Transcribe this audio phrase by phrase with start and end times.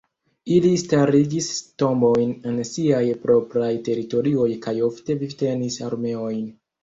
[0.53, 1.49] Ili starigis
[1.81, 6.43] tombojn en siaj propraj teritorioj kaj ofte vivtenis armeojn.